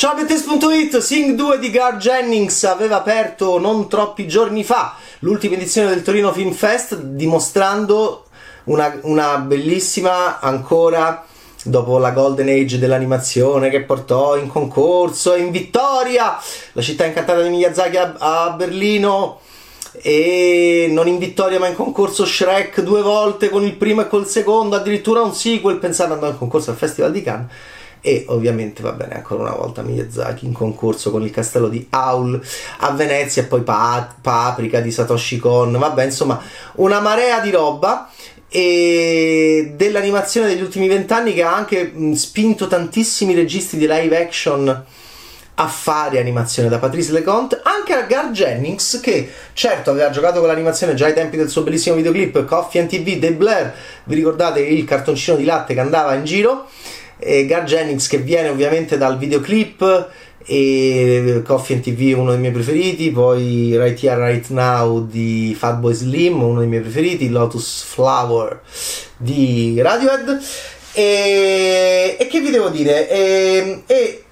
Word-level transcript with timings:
Ciao 0.00 0.14
Bettes.it, 0.14 0.96
Sing 0.96 1.34
2 1.34 1.58
di 1.58 1.68
Gar 1.68 1.98
Jennings 1.98 2.64
aveva 2.64 2.96
aperto 2.96 3.58
non 3.58 3.86
troppi 3.86 4.26
giorni 4.26 4.64
fa 4.64 4.94
l'ultima 5.18 5.56
edizione 5.56 5.90
del 5.90 6.00
Torino 6.00 6.32
Film 6.32 6.52
Fest 6.52 6.96
dimostrando 6.96 8.24
una, 8.64 8.98
una 9.02 9.36
bellissima 9.36 10.40
ancora 10.40 11.26
dopo 11.64 11.98
la 11.98 12.12
golden 12.12 12.48
age 12.48 12.78
dell'animazione 12.78 13.68
che 13.68 13.82
portò 13.82 14.38
in 14.38 14.48
concorso 14.48 15.34
in 15.34 15.50
vittoria 15.50 16.38
la 16.72 16.80
città 16.80 17.04
incantata 17.04 17.42
di 17.42 17.50
Miyazaki 17.50 17.98
a, 17.98 18.14
a 18.16 18.50
Berlino 18.52 19.40
e 20.00 20.88
non 20.90 21.08
in 21.08 21.18
vittoria 21.18 21.58
ma 21.58 21.66
in 21.66 21.74
concorso 21.74 22.24
Shrek 22.24 22.80
due 22.80 23.02
volte 23.02 23.50
con 23.50 23.64
il 23.64 23.74
primo 23.74 24.00
e 24.00 24.08
col 24.08 24.26
secondo 24.26 24.76
addirittura 24.76 25.20
un 25.20 25.34
sequel 25.34 25.76
pensando 25.76 26.14
andò 26.14 26.28
in 26.28 26.38
concorso 26.38 26.70
al 26.70 26.78
Festival 26.78 27.12
di 27.12 27.20
Cannes 27.20 27.50
e 28.00 28.24
ovviamente 28.28 28.82
va 28.82 28.92
bene 28.92 29.14
ancora 29.14 29.42
una 29.42 29.54
volta 29.54 29.82
Miyazaki 29.82 30.46
in 30.46 30.52
concorso 30.52 31.10
con 31.10 31.22
il 31.22 31.30
castello 31.30 31.68
di 31.68 31.86
Aul 31.90 32.40
a 32.78 32.90
Venezia 32.92 33.44
poi 33.44 33.60
pa- 33.62 34.14
Paprika 34.20 34.80
di 34.80 34.90
Satoshi 34.90 35.38
Kon. 35.38 35.72
Vabbè 35.72 36.04
insomma 36.04 36.40
una 36.76 37.00
marea 37.00 37.40
di 37.40 37.50
roba 37.50 38.10
e 38.48 39.72
dell'animazione 39.76 40.48
degli 40.48 40.62
ultimi 40.62 40.88
vent'anni 40.88 41.34
che 41.34 41.42
ha 41.42 41.54
anche 41.54 41.92
spinto 42.14 42.66
tantissimi 42.66 43.34
registi 43.34 43.76
di 43.76 43.86
live 43.88 44.20
action 44.20 44.84
a 45.62 45.68
fare 45.68 46.18
animazione 46.18 46.70
da 46.70 46.78
Patrice 46.78 47.12
Leconte, 47.12 47.60
anche 47.62 47.92
a 47.92 48.02
Gar 48.02 48.30
Jennings 48.30 48.98
che 49.00 49.30
certo 49.52 49.90
aveva 49.90 50.08
giocato 50.08 50.38
con 50.38 50.48
l'animazione 50.48 50.94
già 50.94 51.04
ai 51.04 51.12
tempi 51.12 51.36
del 51.36 51.50
suo 51.50 51.62
bellissimo 51.62 51.96
videoclip 51.96 52.46
Coffee 52.46 52.80
and 52.80 52.88
TV 52.88 53.18
The 53.18 53.32
Blair, 53.34 53.74
vi 54.04 54.14
ricordate 54.14 54.60
il 54.60 54.84
cartoncino 54.84 55.36
di 55.36 55.44
latte 55.44 55.74
che 55.74 55.80
andava 55.80 56.14
in 56.14 56.24
giro 56.24 56.66
e 57.20 57.44
Gar 57.46 57.64
Jennings 57.64 58.06
che 58.08 58.18
viene 58.18 58.48
ovviamente 58.48 58.96
dal 58.96 59.18
videoclip 59.18 60.08
e 60.42 61.42
Coffee 61.44 61.76
and 61.76 61.84
TV 61.84 62.18
uno 62.18 62.30
dei 62.30 62.40
miei 62.40 62.52
preferiti 62.52 63.10
poi 63.10 63.76
Right 63.76 64.02
Here 64.02 64.26
Right 64.26 64.48
Now 64.48 65.06
di 65.06 65.54
Fatboy 65.56 65.92
Slim 65.92 66.42
uno 66.42 66.60
dei 66.60 66.68
miei 66.68 66.80
preferiti 66.80 67.28
Lotus 67.28 67.82
Flower 67.82 68.62
di 69.16 69.80
Radiohead. 69.80 70.40
E, 70.92 72.16
e 72.18 72.26
che 72.26 72.40
vi 72.40 72.50
devo 72.50 72.68
dire? 72.68 73.08
E, 73.08 73.82
e 73.86 74.24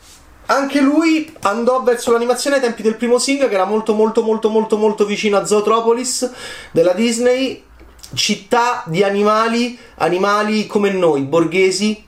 anche 0.47 0.81
lui 0.81 1.31
andò 1.41 1.83
verso 1.83 2.11
l'animazione 2.11 2.57
ai 2.57 2.63
tempi 2.63 2.83
del 2.83 2.97
primo 2.97 3.19
Sing 3.19 3.47
che 3.47 3.55
era 3.55 3.67
molto 3.67 3.95
molto 3.95 4.23
molto 4.23 4.49
molto 4.49 4.79
molto 4.79 5.05
vicino 5.05 5.37
a 5.37 5.45
Zootropolis 5.45 6.31
della 6.73 6.95
Disney. 6.95 7.63
Città 8.15 8.85
di 8.87 9.03
animali 9.05 9.79
animali 9.97 10.67
come 10.67 10.91
noi 10.91 11.21
borghesi 11.21 12.07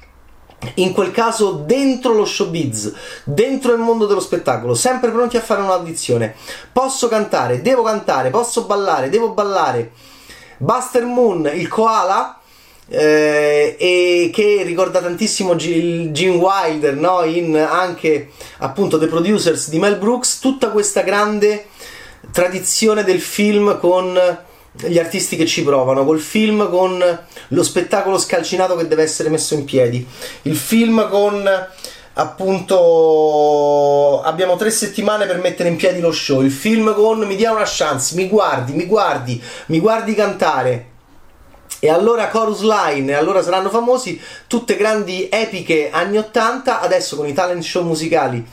in 0.74 0.92
quel 0.92 1.10
caso 1.10 1.62
dentro 1.64 2.12
lo 2.12 2.24
showbiz, 2.24 2.92
dentro 3.24 3.72
il 3.72 3.78
mondo 3.78 4.06
dello 4.06 4.20
spettacolo, 4.20 4.74
sempre 4.74 5.10
pronti 5.10 5.36
a 5.36 5.40
fare 5.40 5.62
un'audizione. 5.62 6.34
Posso 6.72 7.08
cantare, 7.08 7.62
devo 7.62 7.82
cantare, 7.82 8.30
posso 8.30 8.64
ballare, 8.64 9.08
devo 9.08 9.30
ballare. 9.30 9.92
Buster 10.58 11.04
Moon, 11.04 11.50
il 11.54 11.68
koala, 11.68 12.38
eh, 12.88 13.76
e 13.78 14.30
che 14.32 14.62
ricorda 14.64 15.00
tantissimo 15.00 15.54
Gene 15.56 16.36
Wilder, 16.36 16.96
no? 16.96 17.22
in 17.24 17.56
anche 17.56 18.30
appunto 18.58 18.98
The 18.98 19.06
Producers 19.06 19.70
di 19.70 19.78
Mel 19.78 19.96
Brooks, 19.96 20.40
tutta 20.40 20.70
questa 20.70 21.02
grande 21.02 21.68
tradizione 22.32 23.04
del 23.04 23.20
film 23.20 23.78
con 23.78 24.18
gli 24.72 24.98
artisti 24.98 25.36
che 25.36 25.46
ci 25.46 25.62
provano, 25.62 26.04
col 26.04 26.20
film 26.20 26.68
con 26.70 27.18
lo 27.48 27.62
spettacolo 27.62 28.18
scalcinato 28.18 28.76
che 28.76 28.86
deve 28.86 29.02
essere 29.02 29.28
messo 29.28 29.54
in 29.54 29.64
piedi, 29.64 30.06
il 30.42 30.56
film 30.56 31.08
con 31.08 31.48
appunto 32.12 34.20
abbiamo 34.22 34.56
tre 34.56 34.70
settimane 34.70 35.26
per 35.26 35.38
mettere 35.38 35.68
in 35.68 35.76
piedi 35.76 36.00
lo 36.00 36.12
show, 36.12 36.42
il 36.42 36.50
film 36.50 36.94
con 36.94 37.20
mi 37.20 37.36
dia 37.36 37.52
una 37.52 37.64
chance, 37.64 38.14
mi 38.14 38.28
guardi, 38.28 38.72
mi 38.72 38.86
guardi, 38.86 39.42
mi 39.66 39.80
guardi 39.80 40.14
cantare. 40.14 40.86
E 41.82 41.88
allora 41.88 42.28
Chorus 42.28 42.60
Line, 42.60 43.10
e 43.10 43.14
allora 43.14 43.42
saranno 43.42 43.70
famosi 43.70 44.20
tutte 44.46 44.76
grandi 44.76 45.28
epiche 45.30 45.88
anni 45.90 46.18
80, 46.18 46.80
adesso 46.80 47.16
con 47.16 47.26
i 47.26 47.32
talent 47.32 47.62
show 47.62 47.82
musicali. 47.82 48.44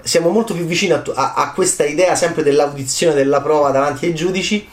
Siamo 0.00 0.30
molto 0.30 0.54
più 0.54 0.64
vicini 0.64 0.92
a, 0.92 1.02
a, 1.14 1.34
a 1.34 1.52
questa 1.52 1.84
idea 1.84 2.14
sempre 2.14 2.42
dell'audizione 2.42 3.14
della 3.14 3.42
prova 3.42 3.70
davanti 3.70 4.06
ai 4.06 4.14
giudici 4.14 4.66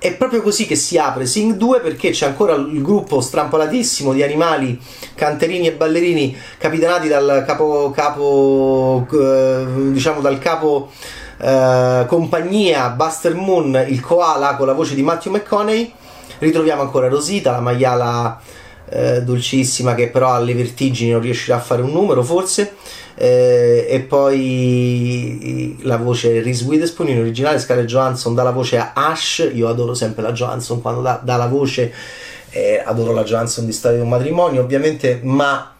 è 0.00 0.14
proprio 0.14 0.40
così 0.40 0.64
che 0.66 0.76
si 0.76 0.96
apre 0.96 1.26
Sing 1.26 1.56
2 1.56 1.80
perché 1.80 2.10
c'è 2.10 2.24
ancora 2.24 2.54
il 2.54 2.80
gruppo 2.80 3.20
strampalatissimo 3.20 4.14
di 4.14 4.22
animali, 4.22 4.80
canterini 5.14 5.66
e 5.66 5.72
ballerini 5.72 6.34
capitanati 6.56 7.06
dal 7.06 7.44
capo, 7.46 7.92
capo 7.94 9.06
eh, 9.12 9.66
diciamo 9.92 10.22
dal 10.22 10.38
capo 10.38 10.90
eh, 11.38 12.04
compagnia 12.08 12.88
Buster 12.88 13.34
Moon, 13.34 13.84
il 13.88 14.00
koala 14.00 14.56
con 14.56 14.66
la 14.66 14.72
voce 14.72 14.94
di 14.94 15.02
Matthew 15.02 15.32
McConaughey. 15.34 15.92
Ritroviamo 16.38 16.80
ancora 16.80 17.08
Rosita, 17.08 17.50
la 17.50 17.60
maiala 17.60 18.40
eh, 18.90 19.22
dolcissima 19.22 19.94
che 19.94 20.08
però 20.08 20.34
alle 20.34 20.54
vertigini 20.54 21.12
non 21.12 21.20
riuscirà 21.20 21.56
a 21.56 21.60
fare 21.60 21.82
un 21.82 21.92
numero 21.92 22.22
forse. 22.22 22.74
Eh, 23.14 23.86
e 23.88 24.00
poi 24.00 25.76
la 25.82 25.98
voce 25.98 26.40
Reese 26.42 26.64
Witherspoon 26.64 27.08
in 27.08 27.18
originale 27.18 27.58
Scarlett 27.58 27.86
Johansson 27.86 28.34
dà 28.34 28.42
la 28.42 28.50
voce 28.50 28.78
a 28.78 28.92
Ash. 28.94 29.50
Io 29.52 29.68
adoro 29.68 29.94
sempre 29.94 30.22
la 30.22 30.32
Johansson 30.32 30.80
quando 30.80 31.02
dà, 31.02 31.20
dà 31.22 31.36
la 31.36 31.46
voce 31.46 31.92
eh, 32.50 32.82
adoro 32.84 33.12
la 33.12 33.22
Johansson 33.22 33.64
di 33.64 33.72
Storia 33.72 33.98
di 33.98 34.02
un 34.02 34.10
matrimonio 34.10 34.62
ovviamente 34.62 35.20
ma 35.22 35.72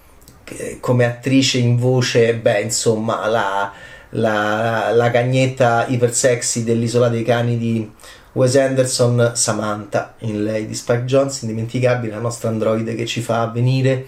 eh, 0.45 0.79
come 0.81 1.05
attrice 1.05 1.59
in 1.59 1.77
voce 1.77 2.35
beh 2.35 2.61
insomma 2.61 3.27
la, 3.27 3.73
la, 4.11 4.91
la 4.93 5.11
cagnetta 5.11 5.87
iper 5.89 6.15
sexy 6.15 6.65
dell'isola 6.65 7.09
dei 7.09 7.25
cani 7.25 7.59
di 7.59 7.91
Wes 8.33 8.57
Anderson 8.57 9.33
Samantha 9.35 10.15
in 10.21 10.45
lei 10.45 10.67
di 10.67 10.75
Spike 10.75 11.05
Jones 11.05 11.43
indimenticabile 11.43 12.15
la 12.15 12.21
nostra 12.21 12.49
androide 12.49 12.95
che 12.95 13.07
ci 13.07 13.21
fa 13.21 13.47
venire 13.47 14.07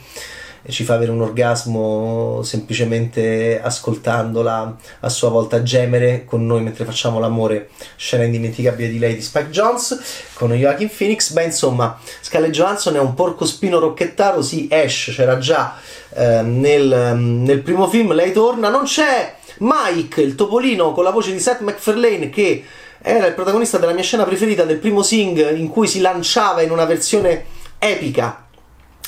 e 0.64 0.70
ci 0.70 0.84
fa 0.84 0.94
avere 0.94 1.10
un 1.10 1.20
orgasmo 1.20 2.40
semplicemente 2.44 3.60
ascoltandola 3.60 4.76
a 5.00 5.08
sua 5.08 5.28
volta 5.28 5.64
gemere 5.64 6.24
con 6.24 6.46
noi 6.46 6.62
mentre 6.62 6.84
facciamo 6.84 7.18
l'amore 7.18 7.70
scena 7.96 8.22
indimenticabile 8.22 8.88
di 8.88 9.00
lei 9.00 9.16
di 9.16 9.22
Spike 9.22 9.50
Jones 9.50 10.28
con 10.34 10.52
Joaquin 10.52 10.88
Phoenix. 10.88 11.32
Beh 11.32 11.44
insomma 11.44 11.98
Scarlett 12.20 12.52
Johansson 12.52 12.94
è 12.94 13.00
un 13.00 13.14
porco 13.14 13.44
spino 13.44 13.80
rocchettaro 13.80 14.40
sì 14.40 14.68
Ash 14.70 15.10
c'era 15.12 15.36
già 15.38 15.76
eh, 16.14 16.42
nel, 16.42 17.16
nel 17.16 17.60
primo 17.62 17.88
film 17.88 18.12
lei 18.12 18.30
torna 18.30 18.68
non 18.68 18.84
c'è 18.84 19.34
Mike 19.58 20.20
il 20.20 20.36
topolino 20.36 20.92
con 20.92 21.02
la 21.02 21.10
voce 21.10 21.32
di 21.32 21.40
Seth 21.40 21.60
MacFarlane 21.60 22.30
che 22.30 22.64
era 23.04 23.26
il 23.26 23.34
protagonista 23.34 23.78
della 23.78 23.92
mia 23.92 24.04
scena 24.04 24.22
preferita 24.22 24.62
del 24.62 24.78
primo 24.78 25.02
Sing 25.02 25.56
in 25.56 25.68
cui 25.68 25.88
si 25.88 26.00
lanciava 26.00 26.62
in 26.62 26.70
una 26.70 26.84
versione 26.84 27.44
epica 27.78 28.46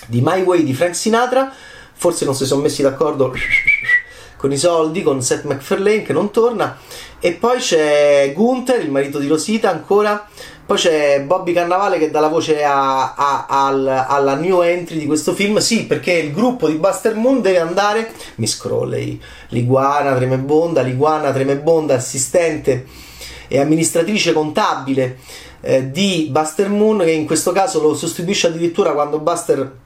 di 0.06 0.20
My 0.20 0.42
Way 0.42 0.64
di 0.64 0.74
Frank 0.74 0.96
Sinatra. 0.96 1.52
Forse 1.92 2.24
non 2.24 2.34
si 2.34 2.44
sono 2.44 2.60
messi 2.60 2.82
d'accordo 2.82 3.32
con 4.36 4.50
i 4.50 4.56
soldi, 4.56 5.04
con 5.04 5.22
Seth 5.22 5.44
MacFarlane 5.44 6.02
che 6.02 6.12
non 6.12 6.32
torna. 6.32 6.76
E 7.20 7.34
poi 7.34 7.58
c'è 7.58 8.32
Gunther, 8.34 8.82
il 8.82 8.90
marito 8.90 9.20
di 9.20 9.28
Rosita, 9.28 9.70
ancora. 9.70 10.26
Poi 10.66 10.76
c'è 10.76 11.22
Bobby 11.22 11.52
Cannavale 11.52 11.98
che 11.98 12.10
dà 12.10 12.18
la 12.18 12.28
voce 12.28 12.64
a, 12.64 13.14
a, 13.14 13.46
al, 13.48 13.86
alla 13.86 14.34
new 14.34 14.60
entry 14.62 14.98
di 14.98 15.06
questo 15.06 15.34
film. 15.34 15.58
Sì, 15.58 15.86
perché 15.86 16.12
il 16.14 16.32
gruppo 16.32 16.66
di 16.66 16.74
Buster 16.74 17.14
Moon 17.14 17.40
deve 17.40 17.60
andare. 17.60 18.12
Miss 18.36 18.58
Crowley, 18.58 19.20
l'iguana 19.50 20.16
tremebonda, 20.16 20.82
l'iguana 20.82 21.30
tremebonda, 21.30 21.94
assistente 21.94 23.03
e 23.48 23.60
amministratrice 23.60 24.32
contabile 24.32 25.18
eh, 25.60 25.90
di 25.90 26.28
Buster 26.30 26.68
Moon, 26.68 26.98
che 26.98 27.10
in 27.10 27.26
questo 27.26 27.52
caso 27.52 27.80
lo 27.80 27.94
sostituisce 27.94 28.48
addirittura 28.48 28.92
quando 28.92 29.18
Buster 29.18 29.82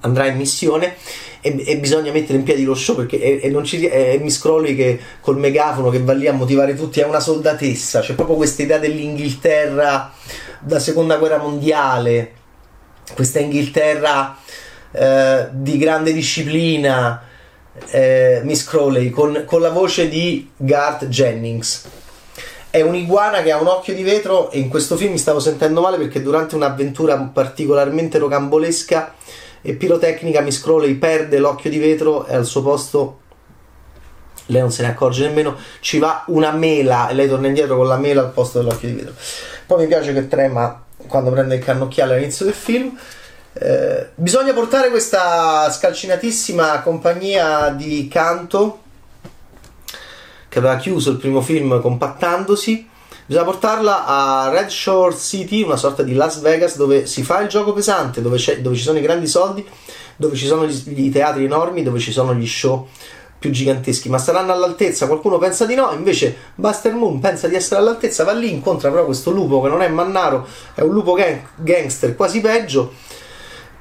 andrà 0.00 0.26
in 0.26 0.36
missione 0.36 0.96
e, 1.40 1.62
e, 1.66 1.78
bisogna 1.78 2.12
mettere 2.12 2.38
in 2.38 2.44
piedi 2.44 2.64
lo 2.64 2.74
show 2.74 2.96
perché 2.96 3.20
e, 3.20 3.40
e 3.42 3.50
non 3.50 3.64
ci, 3.64 3.84
è 3.84 4.16
Miss 4.18 4.40
Crowley 4.40 4.74
che 4.74 4.98
col 5.20 5.38
megafono 5.38 5.90
che 5.90 6.00
va 6.00 6.12
lì 6.12 6.26
a 6.26 6.32
motivare 6.32 6.74
tutti 6.74 7.00
è 7.00 7.04
una 7.04 7.20
soldatessa 7.20 8.00
c'è 8.00 8.14
proprio 8.14 8.36
questa 8.36 8.62
idea 8.62 8.78
dell'Inghilterra 8.78 10.12
da 10.60 10.78
seconda 10.78 11.16
guerra 11.16 11.38
mondiale 11.38 12.32
questa 13.14 13.40
Inghilterra 13.40 14.38
eh, 14.90 15.48
di 15.52 15.76
grande 15.76 16.12
disciplina 16.12 17.22
eh, 17.90 18.40
Miss 18.44 18.64
Crowley 18.64 19.10
con, 19.10 19.44
con 19.44 19.60
la 19.60 19.70
voce 19.70 20.08
di 20.08 20.50
Garth 20.56 21.08
Jennings 21.08 22.02
è 22.74 22.80
un'iguana 22.80 23.42
che 23.42 23.52
ha 23.52 23.60
un 23.60 23.68
occhio 23.68 23.94
di 23.94 24.02
vetro 24.02 24.50
e 24.50 24.58
in 24.58 24.68
questo 24.68 24.96
film 24.96 25.12
mi 25.12 25.18
stavo 25.18 25.38
sentendo 25.38 25.80
male 25.80 25.96
perché 25.96 26.20
durante 26.20 26.56
un'avventura 26.56 27.16
particolarmente 27.16 28.18
rocambolesca 28.18 29.14
e 29.62 29.74
pirotecnica 29.74 30.40
Miss 30.40 30.60
Crowley 30.60 30.94
perde 30.94 31.38
l'occhio 31.38 31.70
di 31.70 31.78
vetro 31.78 32.26
e 32.26 32.34
al 32.34 32.44
suo 32.44 32.62
posto 32.62 33.20
lei 34.46 34.60
non 34.60 34.72
se 34.72 34.82
ne 34.82 34.88
accorge 34.88 35.24
nemmeno 35.24 35.56
ci 35.78 36.00
va 36.00 36.24
una 36.26 36.50
mela 36.50 37.06
e 37.06 37.14
lei 37.14 37.28
torna 37.28 37.46
indietro 37.46 37.76
con 37.76 37.86
la 37.86 37.96
mela 37.96 38.22
al 38.22 38.32
posto 38.32 38.58
dell'occhio 38.58 38.88
di 38.88 38.94
vetro. 38.94 39.14
Poi 39.66 39.82
mi 39.82 39.86
piace 39.86 40.12
che 40.12 40.26
trema 40.26 40.82
quando 41.06 41.30
prende 41.30 41.54
il 41.54 41.62
cannocchiale 41.62 42.14
all'inizio 42.14 42.44
del 42.44 42.54
film. 42.54 42.98
Eh, 43.52 44.08
bisogna 44.16 44.52
portare 44.52 44.90
questa 44.90 45.70
scalcinatissima 45.70 46.80
compagnia 46.80 47.68
di 47.68 48.08
canto 48.08 48.80
che 50.54 50.60
aveva 50.60 50.76
chiuso 50.76 51.10
il 51.10 51.16
primo 51.16 51.40
film 51.40 51.80
compattandosi. 51.80 52.86
Bisogna 53.26 53.44
portarla 53.44 54.04
a 54.06 54.48
Red 54.50 54.68
Shore 54.68 55.16
City, 55.16 55.64
una 55.64 55.76
sorta 55.76 56.04
di 56.04 56.14
Las 56.14 56.40
Vegas 56.40 56.76
dove 56.76 57.06
si 57.06 57.24
fa 57.24 57.40
il 57.40 57.48
gioco 57.48 57.72
pesante, 57.72 58.22
dove, 58.22 58.38
dove 58.60 58.76
ci 58.76 58.82
sono 58.82 58.98
i 58.98 59.02
grandi 59.02 59.26
soldi, 59.26 59.66
dove 60.16 60.36
ci 60.36 60.46
sono 60.46 60.64
i 60.64 61.10
teatri 61.10 61.44
enormi, 61.44 61.82
dove 61.82 61.98
ci 61.98 62.12
sono 62.12 62.34
gli 62.34 62.46
show 62.46 62.86
più 63.36 63.50
giganteschi, 63.50 64.08
ma 64.08 64.18
saranno 64.18 64.52
all'altezza? 64.52 65.08
Qualcuno 65.08 65.38
pensa 65.38 65.66
di 65.66 65.74
no, 65.74 65.90
invece 65.92 66.36
Buster 66.54 66.94
Moon 66.94 67.18
pensa 67.18 67.48
di 67.48 67.56
essere 67.56 67.80
all'altezza, 67.80 68.22
va 68.22 68.32
lì, 68.32 68.52
incontra 68.52 68.90
però 68.90 69.04
questo 69.04 69.32
lupo 69.32 69.60
che 69.60 69.68
non 69.68 69.82
è 69.82 69.88
Mannaro, 69.88 70.46
è 70.72 70.82
un 70.82 70.92
lupo 70.92 71.14
gang- 71.14 71.42
gangster 71.56 72.14
quasi 72.14 72.40
peggio, 72.40 72.92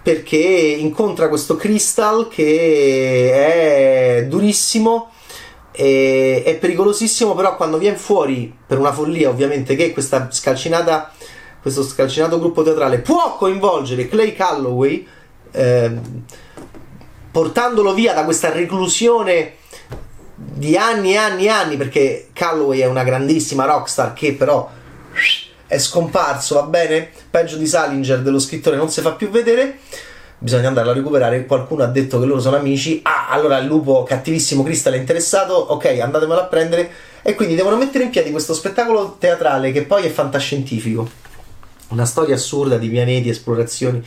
perché 0.02 0.38
incontra 0.38 1.30
questo 1.30 1.56
Crystal 1.56 2.28
che 2.28 3.32
è 3.32 4.26
durissimo 4.26 5.12
e 5.76 6.44
è 6.46 6.56
pericolosissimo, 6.56 7.34
però 7.34 7.56
quando 7.56 7.78
viene 7.78 7.98
fuori 7.98 8.56
per 8.66 8.78
una 8.78 8.94
follia, 8.94 9.30
ovviamente, 9.30 9.76
che 9.76 9.92
questa 9.92 10.30
scalcinata, 10.32 11.12
questo 11.62 11.84
scalcinato 11.84 12.40
gruppo 12.40 12.64
teatrale 12.64 13.00
può 13.00 13.36
coinvolgere 13.36 14.08
Clay 14.08 14.34
Calloway. 14.34 15.08
Eh, 15.52 15.92
portandolo 17.32 17.94
via 17.96 18.14
da 18.14 18.24
questa 18.26 18.52
reclusione 18.52 19.56
di 20.36 20.78
anni 20.78 21.14
e 21.14 21.18
anni 21.18 21.46
e 21.46 21.50
anni, 21.50 21.78
perché 21.78 22.28
Calloway 22.32 22.80
è 22.80 22.86
una 22.86 23.04
grandissima 23.04 23.66
rockstar 23.66 24.14
che 24.14 24.34
però 24.34 24.70
è 25.66 25.80
scomparso, 25.80 26.56
va 26.56 26.64
bene? 26.64 27.10
Peggio 27.32 27.58
di 27.58 27.66
Salinger, 27.66 28.22
dello 28.22 28.40
scrittore, 28.40 28.78
non 28.78 28.90
si 28.90 29.02
fa 29.02 29.14
più 29.14 29.30
vedere. 29.30 29.80
Bisogna 30.44 30.68
andarlo 30.68 30.92
a 30.92 30.94
recuperare. 30.94 31.46
Qualcuno 31.46 31.84
ha 31.84 31.88
detto 31.88 32.20
che 32.20 32.26
loro 32.26 32.42
sono 32.42 32.58
amici. 32.58 33.00
Ah, 33.02 33.30
allora 33.30 33.58
il 33.60 33.66
lupo 33.66 34.04
cattivissimo 34.04 34.62
Crystal 34.62 34.92
è 34.92 34.98
interessato. 34.98 35.54
Ok, 35.54 35.86
andatemelo 35.86 36.42
a 36.42 36.48
prendere. 36.48 36.92
E 37.22 37.34
quindi 37.34 37.56
devono 37.56 37.78
mettere 37.78 38.04
in 38.04 38.10
piedi 38.10 38.30
questo 38.30 38.54
spettacolo 38.54 39.16
teatrale 39.18 39.72
che 39.72 39.84
poi 39.84 40.04
è 40.04 40.10
fantascientifico. 40.10 41.10
Una 41.92 42.04
storia 42.04 42.36
assurda 42.36 42.76
di 42.78 42.90
pianeti, 42.90 43.30
esplorazioni. 43.30 44.06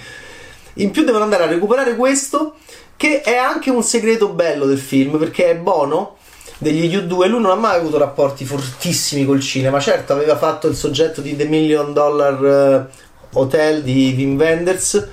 In 0.75 0.91
più 0.91 1.05
devono 1.05 1.25
andare 1.25 1.45
a 1.45 1.47
recuperare 1.47 1.97
questo 1.97 2.57
che 2.99 3.23
è 3.23 3.37
anche 3.37 3.71
un 3.71 3.83
segreto 3.83 4.29
bello 4.29 4.67
del 4.67 4.79
film 4.79 5.17
perché 5.17 5.47
è 5.47 5.57
Bono 5.57 6.17
degli 6.59 6.95
U2 6.95 7.29
lui 7.29 7.41
non 7.41 7.51
ha 7.51 7.55
mai 7.55 7.79
avuto 7.79 7.97
rapporti 7.97 8.45
fortissimi 8.45 9.27
col 9.27 9.41
cinema 9.41 9.79
certo 9.79 10.15
aveva 10.15 10.37
fatto 10.39 10.69
il 10.69 10.75
soggetto 10.75 11.21
di 11.21 11.37
The 11.37 11.45
Million 11.45 11.93
Dollar 11.93 12.45
eh, 12.45 13.05
Hotel 13.35 13.83
di 13.83 14.15
Wim 14.17 14.39
Wenders 14.39 15.09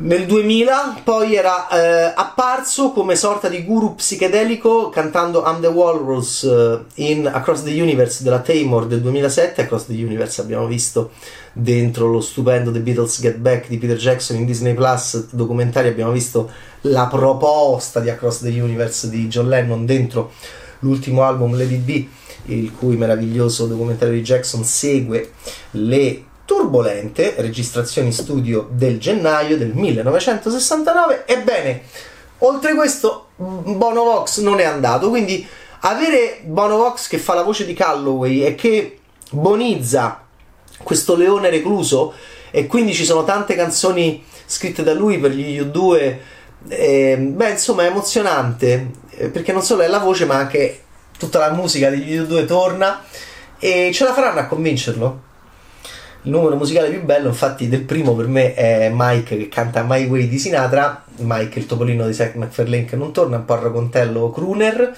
nel 0.00 0.26
2000 0.26 1.02
poi 1.04 1.34
era 1.34 1.68
eh, 1.68 2.12
apparso 2.16 2.90
come 2.92 3.16
sorta 3.16 3.48
di 3.48 3.64
guru 3.64 3.94
psichedelico 3.96 4.88
cantando 4.88 5.42
I'm 5.44 5.60
the 5.60 5.66
Walrus 5.66 6.42
eh, 6.44 6.78
in 7.02 7.26
Across 7.26 7.64
the 7.64 7.80
Universe 7.80 8.22
della 8.22 8.40
Taymor 8.40 8.86
del 8.86 9.02
2007 9.02 9.62
Across 9.62 9.86
the 9.86 9.92
Universe 9.92 10.40
abbiamo 10.40 10.66
visto 10.66 11.10
dentro 11.52 12.06
lo 12.06 12.20
stupendo 12.20 12.70
The 12.70 12.80
Beatles 12.80 13.20
Get 13.20 13.36
Back 13.36 13.68
di 13.68 13.76
Peter 13.76 13.96
Jackson 13.96 14.36
in 14.36 14.46
Disney 14.46 14.72
Plus. 14.72 15.26
Documentario 15.30 15.90
abbiamo 15.90 16.12
visto 16.12 16.50
la 16.82 17.06
proposta 17.06 18.00
di 18.00 18.08
Across 18.08 18.42
the 18.42 18.60
Universe 18.60 19.10
di 19.10 19.26
John 19.28 19.48
Lennon 19.48 19.84
dentro 19.84 20.32
l'ultimo 20.80 21.24
album 21.24 21.56
Lady 21.56 21.76
B 21.76 22.06
il 22.44 22.72
cui 22.72 22.96
meraviglioso 22.96 23.66
documentario 23.66 24.14
di 24.14 24.22
Jackson 24.22 24.64
segue 24.64 25.32
le 25.72 26.24
turbolente 26.50 27.34
registrazioni 27.38 28.10
studio 28.10 28.66
del 28.72 28.98
gennaio 28.98 29.56
del 29.56 29.72
1969. 29.72 31.22
Ebbene, 31.24 31.82
oltre 32.38 32.74
questo, 32.74 33.28
Bono 33.36 34.02
Vox 34.02 34.40
non 34.40 34.58
è 34.58 34.64
andato, 34.64 35.10
quindi 35.10 35.46
avere 35.82 36.40
Bono 36.42 36.76
Vox 36.76 37.06
che 37.06 37.18
fa 37.18 37.34
la 37.34 37.44
voce 37.44 37.64
di 37.64 37.72
Calloway 37.72 38.42
e 38.42 38.56
che 38.56 38.98
bonizza 39.30 40.24
questo 40.82 41.14
leone 41.14 41.50
recluso 41.50 42.14
e 42.50 42.66
quindi 42.66 42.94
ci 42.94 43.04
sono 43.04 43.22
tante 43.22 43.54
canzoni 43.54 44.24
scritte 44.44 44.82
da 44.82 44.92
lui 44.92 45.18
per 45.18 45.30
gli 45.30 45.60
U2 45.60 46.16
eh, 46.66 47.16
beh 47.16 47.50
insomma 47.50 47.84
è 47.84 47.86
emozionante 47.86 48.90
eh, 49.10 49.28
perché 49.28 49.52
non 49.52 49.62
solo 49.62 49.82
è 49.82 49.86
la 49.86 49.98
voce 49.98 50.24
ma 50.24 50.34
anche 50.34 50.82
tutta 51.16 51.38
la 51.38 51.52
musica 51.52 51.90
degli 51.90 52.18
U2 52.18 52.44
torna 52.44 53.04
e 53.56 53.92
ce 53.94 54.02
la 54.02 54.12
faranno 54.12 54.40
a 54.40 54.46
convincerlo 54.46 55.28
il 56.22 56.32
numero 56.32 56.54
musicale 56.56 56.90
più 56.90 57.02
bello, 57.02 57.28
infatti, 57.28 57.66
del 57.68 57.82
primo 57.82 58.14
per 58.14 58.26
me 58.26 58.52
è 58.52 58.90
Mike 58.92 59.38
che 59.38 59.48
canta 59.48 59.82
My 59.82 60.06
Way 60.06 60.28
di 60.28 60.38
Sinatra. 60.38 61.04
Mike, 61.16 61.58
il 61.58 61.66
topolino 61.66 62.06
di 62.06 62.12
Zack 62.12 62.34
McFarlane 62.34 62.84
che 62.84 62.96
non 62.96 63.10
torna, 63.10 63.38
un 63.38 63.46
po' 63.46 63.54
raccontello 63.54 64.30
crooner. 64.30 64.96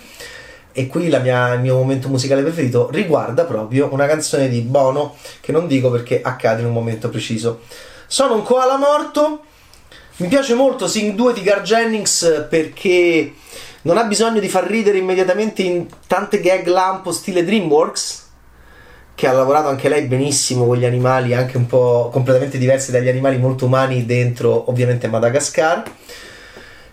E 0.73 0.87
qui 0.89 1.07
mia, 1.23 1.53
il 1.53 1.61
mio 1.61 1.77
momento 1.77 2.09
musicale 2.09 2.43
preferito 2.43 2.89
riguarda 2.91 3.45
proprio 3.45 3.89
una 3.93 4.07
canzone 4.07 4.49
di 4.49 4.63
Bono 4.63 5.15
che 5.41 5.53
non 5.53 5.69
dico 5.69 5.91
perché 5.91 6.23
accade 6.23 6.63
in 6.63 6.67
un 6.67 6.73
momento 6.73 7.09
preciso. 7.09 7.61
Sono 8.07 8.35
un 8.35 8.43
koala 8.43 8.77
morto. 8.77 9.45
Mi 10.17 10.29
piace 10.29 10.55
molto 10.55 10.89
Sing 10.89 11.15
2 11.15 11.35
di 11.35 11.43
Gar 11.43 11.63
Jennings 11.63 12.47
perché 12.49 13.33
non 13.83 13.97
ha 13.97 14.05
bisogno 14.05 14.41
di 14.41 14.49
far 14.49 14.65
ridere 14.65 14.99
immediatamente 14.99 15.63
in 15.63 15.87
tante 16.07 16.41
gag 16.41 16.67
lampo 16.67 17.13
stile 17.13 17.45
Dreamworks 17.45 18.22
che 19.15 19.27
ha 19.27 19.33
lavorato 19.33 19.69
anche 19.69 19.89
lei 19.89 20.03
benissimo 20.03 20.67
con 20.67 20.77
gli 20.77 20.85
animali, 20.85 21.35
anche 21.35 21.57
un 21.57 21.67
po' 21.67 22.09
completamente 22.13 22.59
diversi 22.59 22.91
dagli 22.91 23.09
animali 23.09 23.39
molto 23.39 23.67
umani 23.67 24.07
dentro 24.07 24.69
ovviamente 24.71 25.09
Madagascar. 25.09 25.83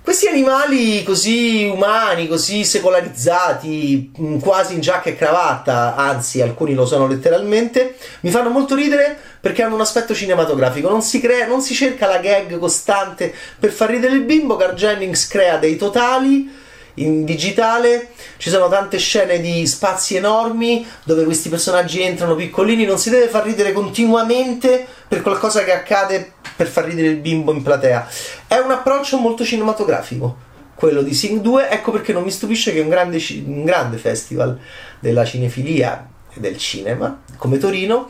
Questi 0.01 0.27
animali 0.27 1.03
così 1.03 1.69
umani, 1.71 2.27
così 2.27 2.63
secolarizzati, 2.63 4.11
mm, 4.19 4.39
quasi 4.39 4.73
in 4.73 4.79
giacca 4.79 5.09
e 5.09 5.15
cravatta, 5.15 5.95
anzi 5.95 6.41
alcuni 6.41 6.73
lo 6.73 6.87
sono 6.87 7.05
letteralmente, 7.05 7.95
mi 8.21 8.31
fanno 8.31 8.49
molto 8.49 8.73
ridere 8.73 9.15
perché 9.39 9.61
hanno 9.61 9.75
un 9.75 9.81
aspetto 9.81 10.15
cinematografico, 10.15 10.89
non 10.89 11.03
si, 11.03 11.19
crea, 11.19 11.45
non 11.45 11.61
si 11.61 11.75
cerca 11.75 12.07
la 12.07 12.17
gag 12.17 12.57
costante 12.57 13.31
per 13.59 13.71
far 13.71 13.91
ridere 13.91 14.13
il 14.13 14.23
bimbo, 14.23 14.55
Gar 14.55 14.73
Jennings 14.73 15.27
crea 15.27 15.57
dei 15.57 15.75
totali 15.75 16.58
in 16.95 17.25
digitale. 17.25 18.09
Ci 18.37 18.49
sono 18.49 18.67
tante 18.67 18.97
scene 18.97 19.39
di 19.39 19.65
spazi 19.65 20.15
enormi 20.15 20.85
dove 21.03 21.23
questi 21.23 21.49
personaggi 21.49 22.01
entrano 22.01 22.35
piccolini, 22.35 22.85
non 22.85 22.97
si 22.97 23.09
deve 23.09 23.27
far 23.27 23.43
ridere 23.43 23.71
continuamente 23.71 24.85
per 25.07 25.21
qualcosa 25.21 25.63
che 25.63 25.71
accade 25.71 26.33
per 26.55 26.67
far 26.67 26.85
ridere 26.85 27.07
il 27.07 27.17
bimbo 27.17 27.51
in 27.51 27.63
platea. 27.63 28.07
È 28.47 28.57
un 28.57 28.71
approccio 28.71 29.17
molto 29.17 29.43
cinematografico 29.43 30.47
quello 30.79 31.01
di 31.01 31.13
Sing 31.13 31.41
2, 31.41 31.69
ecco 31.69 31.91
perché 31.91 32.13
non 32.13 32.23
mi 32.23 32.31
stupisce 32.31 32.71
che 32.71 32.79
un 32.79 32.87
grande, 32.87 33.21
un 33.45 33.65
grande 33.65 33.97
festival 33.97 34.57
della 35.01 35.25
cinefilia 35.25 36.07
e 36.33 36.39
del 36.39 36.57
cinema, 36.57 37.21
come 37.35 37.57
Torino, 37.57 38.09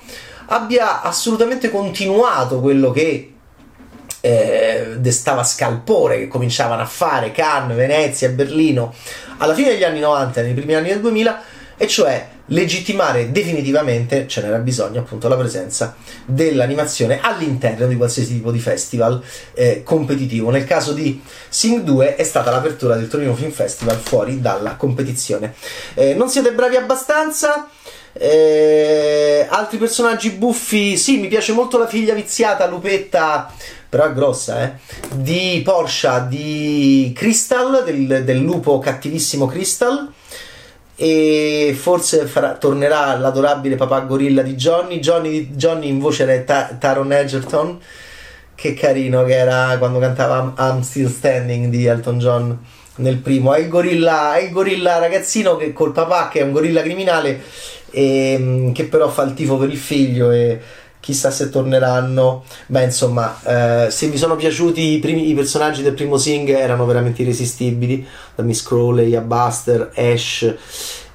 abbia 0.50 1.02
assolutamente 1.02 1.72
continuato 1.72 2.60
quello 2.60 2.92
che 2.92 3.34
eh, 4.22 4.96
destava 4.98 5.44
scalpore 5.44 6.20
che 6.20 6.28
cominciavano 6.28 6.82
a 6.82 6.86
fare 6.86 7.32
Cannes, 7.32 7.76
Venezia 7.76 8.30
Berlino 8.30 8.94
alla 9.38 9.54
fine 9.54 9.70
degli 9.70 9.84
anni 9.84 10.00
90 10.00 10.40
e 10.40 10.44
nei 10.44 10.54
primi 10.54 10.76
anni 10.76 10.90
del 10.90 11.00
2000 11.02 11.42
e 11.78 11.88
cioè 11.88 12.28
legittimare 12.52 13.32
definitivamente, 13.32 14.28
ce 14.28 14.42
n'era 14.42 14.58
bisogno 14.58 15.00
appunto, 15.00 15.28
la 15.28 15.38
presenza 15.38 15.96
dell'animazione 16.26 17.20
all'interno 17.22 17.88
di 17.88 17.96
qualsiasi 17.96 18.34
tipo 18.34 18.52
di 18.52 18.60
festival 18.60 19.22
eh, 19.54 19.82
competitivo. 19.84 20.50
Nel 20.50 20.66
caso 20.66 20.94
di 20.94 21.22
Sing 21.48 21.82
2 21.82 22.16
è 22.16 22.24
stata 22.24 22.52
l'apertura 22.52 22.96
del 22.96 23.08
Torino 23.08 23.36
Film 23.36 23.52
Festival 23.52 23.98
fuori 23.98 24.42
dalla 24.42 24.76
competizione. 24.76 25.54
Eh, 25.94 26.14
non 26.16 26.30
siete 26.30 26.52
bravi 26.52 26.76
abbastanza? 26.76 27.70
Eh, 28.12 29.46
altri 29.48 29.78
personaggi 29.78 30.32
buffi? 30.32 30.98
Sì, 30.98 31.20
mi 31.20 31.28
piace 31.28 31.54
molto 31.54 31.78
la 31.78 31.88
figlia 31.88 32.14
viziata, 32.14 32.68
Lupetta 32.68 33.54
però 33.90 34.06
è 34.06 34.14
grossa, 34.14 34.64
eh, 34.64 34.74
di 35.14 35.62
Porsche 35.64 36.26
di 36.30 37.12
Crystal, 37.16 37.84
del, 37.84 38.24
del 38.24 38.38
lupo 38.38 38.78
cattivissimo 38.78 39.48
Crystal 39.48 40.12
e 41.02 41.74
forse 41.80 42.26
farà, 42.26 42.56
tornerà 42.56 43.18
l'adorabile 43.18 43.78
papà 43.78 44.02
gorilla 44.02 44.42
di 44.42 44.56
Johnny. 44.56 45.00
Johnny, 45.00 45.52
Johnny 45.52 45.88
in 45.88 45.98
voce 45.98 46.24
era 46.24 46.38
Ta- 46.44 46.76
Taron 46.78 47.14
Egerton. 47.14 47.80
Che 48.54 48.74
carino 48.74 49.24
che 49.24 49.38
era 49.38 49.78
quando 49.78 50.00
cantava 50.00 50.54
I'm 50.58 50.82
Still 50.82 51.08
Standing 51.08 51.68
di 51.68 51.86
Elton 51.86 52.20
John 52.20 52.60
nel 52.96 53.16
primo. 53.16 53.54
È 53.54 53.60
il 53.60 53.70
gorilla, 53.70 54.36
è 54.36 54.44
il 54.44 54.52
gorilla 54.52 54.98
ragazzino 54.98 55.56
che 55.56 55.72
col 55.72 55.94
papà 55.94 56.28
che 56.28 56.42
è 56.42 56.44
un 56.44 56.52
gorilla 56.52 56.82
criminale 56.82 57.42
e, 57.92 58.34
ehm, 58.34 58.74
che 58.74 58.84
però 58.84 59.08
fa 59.08 59.24
il 59.24 59.34
tifo 59.34 59.56
per 59.56 59.70
il 59.70 59.78
figlio 59.78 60.32
e 60.32 60.60
chissà 61.10 61.32
se 61.32 61.50
torneranno. 61.50 62.44
Beh, 62.68 62.84
insomma, 62.84 63.40
eh, 63.86 63.90
se 63.90 64.08
vi 64.10 64.18
sono 64.18 64.36
piaciuti 64.36 64.94
i, 64.94 65.00
primi, 65.00 65.28
i, 65.30 65.34
personaggi 65.34 65.82
del 65.82 65.94
primo 65.94 66.18
Sing 66.18 66.48
erano 66.50 66.86
veramente 66.86 67.24
irresistibili, 67.24 68.06
da 68.36 68.44
Miss 68.44 68.62
Crowley 68.62 69.16
a 69.16 69.22
Buster, 69.22 69.92
Ash 69.96 70.54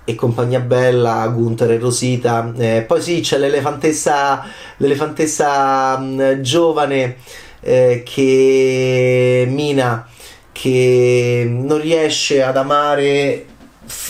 e 0.05 0.15
compagnia 0.17 0.59
bella, 0.59 1.27
Gunther 1.29 1.71
e 1.71 1.79
Rosita. 1.79 2.53
Eh, 2.57 2.85
poi 2.87 3.01
sì, 3.01 3.21
c'è 3.21 3.39
l'elefantessa, 3.39 4.45
l'elefantessa 4.79 5.97
mh, 5.97 6.05
mm, 6.05 6.43
giovane 6.43 7.17
eh, 7.61 8.03
che 8.05 9.47
Mina 9.49 10.09
che 10.51 11.47
non 11.49 11.81
riesce 11.81 12.43
ad 12.43 12.57
amare 12.57 13.47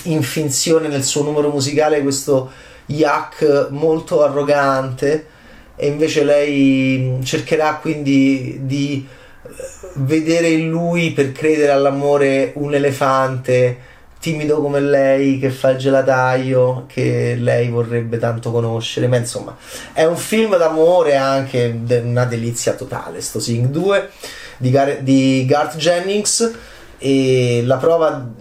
in 0.05 0.23
finzione 0.23 0.89
nel 0.89 1.03
suo 1.03 1.23
numero 1.23 1.49
musicale 1.49 2.03
questo 2.03 2.51
yak 2.87 3.69
molto 3.71 4.23
arrogante 4.23 5.33
e 5.77 5.87
invece 5.87 6.25
lei 6.25 7.19
cercherà 7.23 7.77
quindi 7.77 8.61
di 8.63 9.07
eh, 9.43 9.49
vedere 9.95 10.49
in 10.49 10.69
lui 10.69 11.13
per 11.13 11.33
credere 11.33 11.73
all'amore 11.73 12.53
un 12.55 12.75
elefante 12.75 13.93
timido 14.25 14.63
come 14.63 14.81
lei 14.81 15.39
che 15.39 15.51
fa 15.51 15.71
il 15.71 15.77
gelataio 15.77 16.87
che 16.87 17.37
lei 17.39 17.69
vorrebbe 17.69 18.17
tanto 18.17 18.51
conoscere. 18.51 19.07
Ma 19.07 19.17
insomma 19.17 19.57
è 19.93 20.05
un 20.05 20.17
film 20.17 20.57
d'amore 20.57 21.17
anche 21.17 21.79
una 22.03 22.25
delizia 22.25 22.73
totale 22.73 23.21
sto 23.21 23.39
Sing 23.39 23.67
2 23.67 24.09
di, 24.57 24.71
Gar- 24.71 25.01
di 25.01 25.45
Garth 25.47 25.77
Jennings 25.77 26.53
e 26.99 27.63
la 27.65 27.77
prova 27.77 28.33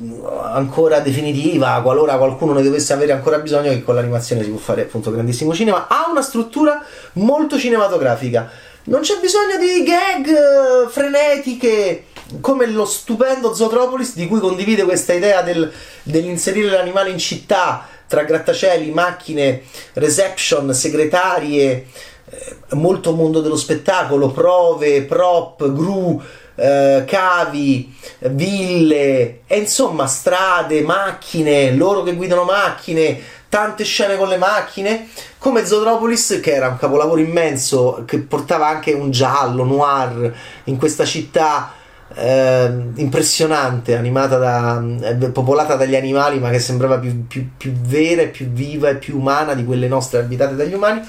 ancora 0.53 0.99
definitiva, 0.99 1.79
qualora 1.81 2.17
qualcuno 2.17 2.53
ne 2.53 2.63
dovesse 2.63 2.93
avere 2.93 3.11
ancora 3.11 3.39
bisogno, 3.39 3.69
che 3.69 3.83
con 3.83 3.95
l'animazione 3.95 4.43
si 4.43 4.49
può 4.49 4.59
fare 4.59 4.83
appunto 4.83 5.11
grandissimo 5.11 5.53
cinema, 5.53 5.87
ha 5.87 6.07
una 6.09 6.21
struttura 6.21 6.83
molto 7.13 7.57
cinematografica. 7.57 8.49
Non 8.85 9.01
c'è 9.01 9.19
bisogno 9.19 9.57
di 9.57 9.83
gag 9.83 10.27
eh, 10.27 10.89
frenetiche 10.89 12.05
come 12.41 12.67
lo 12.67 12.85
stupendo 12.85 13.53
Zootropolis 13.53 14.15
di 14.15 14.27
cui 14.27 14.39
condivide 14.39 14.83
questa 14.83 15.13
idea 15.13 15.41
del, 15.41 15.71
dell'inserire 16.03 16.69
l'animale 16.69 17.09
in 17.09 17.17
città 17.17 17.87
tra 18.07 18.23
grattacieli, 18.23 18.91
macchine, 18.91 19.63
reception, 19.93 20.73
segretarie, 20.73 21.87
eh, 22.29 22.55
molto 22.75 23.13
mondo 23.13 23.41
dello 23.41 23.55
spettacolo, 23.55 24.29
prove, 24.29 25.01
prop, 25.03 25.71
gru, 25.71 26.21
eh, 26.55 27.03
cavi, 27.05 27.95
ville, 28.31 29.41
e 29.47 29.57
insomma 29.57 30.07
strade, 30.07 30.81
macchine, 30.81 31.73
loro 31.75 32.03
che 32.03 32.15
guidano 32.15 32.43
macchine, 32.43 33.19
tante 33.49 33.83
scene 33.83 34.17
con 34.17 34.27
le 34.27 34.37
macchine, 34.37 35.09
come 35.37 35.65
Zootropolis 35.65 36.39
che 36.41 36.53
era 36.53 36.69
un 36.69 36.77
capolavoro 36.77 37.19
immenso 37.19 38.03
che 38.05 38.19
portava 38.19 38.67
anche 38.67 38.93
un 38.93 39.11
giallo 39.11 39.63
noir 39.63 40.33
in 40.65 40.77
questa 40.77 41.05
città 41.05 41.73
eh, 42.15 42.71
impressionante, 42.95 43.95
animata 43.95 44.37
da, 44.37 44.83
eh, 45.01 45.29
popolata 45.29 45.75
dagli 45.75 45.95
animali 45.95 46.39
ma 46.39 46.49
che 46.49 46.59
sembrava 46.59 46.97
più, 46.97 47.27
più, 47.27 47.49
più 47.57 47.71
vera 47.73 48.23
e 48.23 48.27
più 48.27 48.47
viva 48.47 48.89
e 48.89 48.95
più 48.95 49.17
umana 49.17 49.53
di 49.53 49.65
quelle 49.65 49.87
nostre 49.87 50.19
abitate 50.19 50.55
dagli 50.55 50.73
umani. 50.73 51.01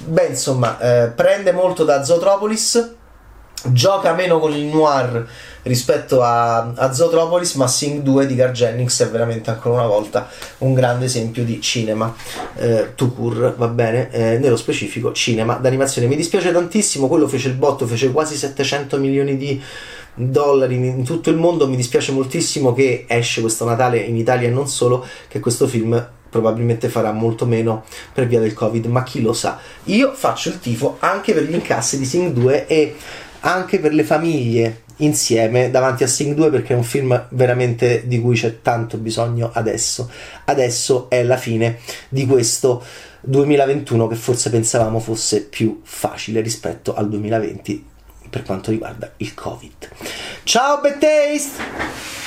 Beh, 0.00 0.26
insomma, 0.26 0.78
eh, 0.78 1.08
prende 1.08 1.52
molto 1.52 1.84
da 1.84 2.04
Zootropolis 2.04 2.96
gioca 3.66 4.12
meno 4.12 4.38
con 4.38 4.52
il 4.52 4.64
noir 4.64 5.26
rispetto 5.62 6.22
a, 6.22 6.72
a 6.74 6.92
Zootropolis, 6.92 7.54
ma 7.54 7.66
Sing 7.66 8.02
2 8.02 8.26
di 8.26 8.34
Gar 8.34 8.52
Jennings 8.52 9.00
è 9.02 9.08
veramente 9.10 9.50
ancora 9.50 9.74
una 9.74 9.86
volta 9.86 10.28
un 10.58 10.74
grande 10.74 11.06
esempio 11.06 11.44
di 11.44 11.60
cinema. 11.60 12.14
Eh, 12.56 12.94
to 12.94 13.12
va 13.56 13.68
bene, 13.68 14.10
eh, 14.10 14.38
nello 14.38 14.56
specifico 14.56 15.12
cinema 15.12 15.54
d'animazione. 15.54 16.08
Mi 16.08 16.16
dispiace 16.16 16.52
tantissimo, 16.52 17.08
quello 17.08 17.28
fece 17.28 17.48
il 17.48 17.54
botto, 17.54 17.86
fece 17.86 18.10
quasi 18.10 18.36
700 18.36 18.98
milioni 18.98 19.36
di 19.36 19.60
dollari 20.14 20.74
in 20.74 21.04
tutto 21.04 21.30
il 21.30 21.36
mondo, 21.36 21.68
mi 21.68 21.76
dispiace 21.76 22.12
moltissimo 22.12 22.72
che 22.72 23.04
esce 23.06 23.40
questo 23.40 23.64
Natale 23.64 23.98
in 23.98 24.16
Italia 24.16 24.48
e 24.48 24.50
non 24.50 24.66
solo, 24.66 25.06
che 25.28 25.38
questo 25.38 25.68
film 25.68 26.10
probabilmente 26.28 26.88
farà 26.88 27.12
molto 27.12 27.46
meno 27.46 27.84
per 28.12 28.26
via 28.26 28.40
del 28.40 28.52
covid 28.52 28.86
ma 28.86 29.02
chi 29.02 29.22
lo 29.22 29.32
sa. 29.32 29.58
Io 29.84 30.12
faccio 30.12 30.48
il 30.48 30.60
tifo 30.60 30.96
anche 30.98 31.32
per 31.32 31.44
gli 31.44 31.54
incassi 31.54 31.98
di 31.98 32.04
Sing 32.04 32.32
2 32.32 32.66
e 32.66 32.96
anche 33.40 33.78
per 33.78 33.92
le 33.92 34.04
famiglie 34.04 34.82
insieme 34.98 35.70
davanti 35.70 36.02
a 36.02 36.08
Sing 36.08 36.34
2 36.34 36.50
perché 36.50 36.72
è 36.72 36.76
un 36.76 36.82
film 36.82 37.26
veramente 37.30 38.06
di 38.06 38.20
cui 38.20 38.36
c'è 38.36 38.62
tanto 38.62 38.96
bisogno 38.98 39.50
adesso. 39.52 40.10
Adesso 40.44 41.08
è 41.10 41.22
la 41.22 41.36
fine 41.36 41.78
di 42.08 42.26
questo 42.26 42.84
2021 43.20 44.06
che 44.06 44.16
forse 44.16 44.50
pensavamo 44.50 45.00
fosse 45.00 45.42
più 45.42 45.80
facile 45.82 46.40
rispetto 46.40 46.94
al 46.94 47.08
2020 47.08 47.86
per 48.30 48.42
quanto 48.42 48.70
riguarda 48.70 49.12
il 49.18 49.34
Covid. 49.34 49.88
Ciao 50.44 50.80
Bad! 50.80 52.26